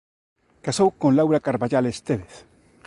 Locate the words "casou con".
0.65-1.11